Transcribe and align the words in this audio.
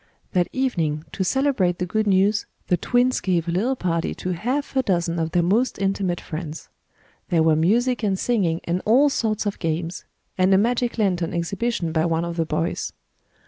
That 0.31 0.47
evening, 0.51 1.05
to 1.11 1.23
celebrate 1.23 1.77
the 1.77 1.85
good 1.85 2.07
news, 2.07 2.47
the 2.69 2.75
twins 2.75 3.19
gave 3.19 3.47
a 3.47 3.51
little 3.51 3.75
party 3.75 4.15
to 4.15 4.29
half 4.31 4.75
a 4.75 4.81
dozen 4.81 5.19
of 5.19 5.29
their 5.29 5.43
most 5.43 5.77
intimate 5.77 6.19
friends. 6.19 6.69
There 7.29 7.43
were 7.43 7.55
music 7.55 8.01
and 8.01 8.17
singing, 8.17 8.61
and 8.63 8.81
all 8.83 9.09
sorts 9.09 9.45
of 9.45 9.59
games, 9.59 10.05
and 10.39 10.51
a 10.51 10.57
magic 10.57 10.97
lantern 10.97 11.35
exhibition 11.35 11.91
by 11.91 12.05
one 12.07 12.25
of 12.25 12.37
the 12.37 12.47
boys. 12.47 12.93